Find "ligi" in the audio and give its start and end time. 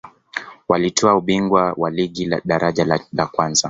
1.91-2.31